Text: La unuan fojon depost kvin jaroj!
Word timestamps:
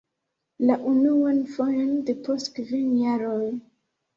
La 0.69 0.77
unuan 0.91 1.41
fojon 1.57 1.93
depost 2.09 2.53
kvin 2.57 2.89
jaroj! 3.05 3.47